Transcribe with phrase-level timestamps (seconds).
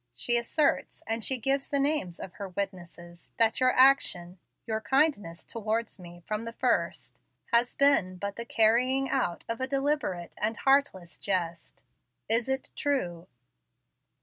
[0.15, 5.45] She asserts, and she gives the names of her witnesses, that your action your kindness
[5.45, 7.19] towards me from the first
[7.53, 11.83] has been but the carrying out of a deliberate and heartless jest.
[12.27, 13.27] Is it true?"